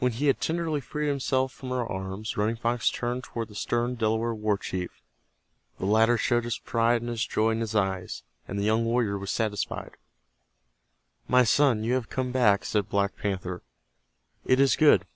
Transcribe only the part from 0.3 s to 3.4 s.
tenderly freed himself from her arms, Running Fox turned